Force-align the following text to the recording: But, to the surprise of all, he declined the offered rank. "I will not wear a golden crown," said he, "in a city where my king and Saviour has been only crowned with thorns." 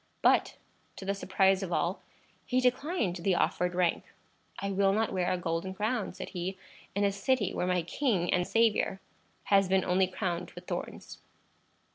But, 0.23 0.57
to 0.95 1.05
the 1.05 1.13
surprise 1.13 1.61
of 1.61 1.71
all, 1.71 2.01
he 2.47 2.59
declined 2.59 3.17
the 3.17 3.35
offered 3.35 3.75
rank. 3.75 4.03
"I 4.57 4.71
will 4.71 4.93
not 4.93 5.13
wear 5.13 5.31
a 5.31 5.37
golden 5.37 5.75
crown," 5.75 6.11
said 6.15 6.29
he, 6.29 6.57
"in 6.95 7.03
a 7.03 7.11
city 7.11 7.53
where 7.53 7.67
my 7.67 7.83
king 7.83 8.33
and 8.33 8.47
Saviour 8.47 8.99
has 9.53 9.69
been 9.69 9.85
only 9.85 10.07
crowned 10.07 10.49
with 10.55 10.65
thorns." 10.65 11.19